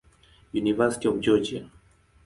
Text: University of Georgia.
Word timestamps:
University 0.51 1.07
of 1.07 1.21
Georgia. 1.21 1.69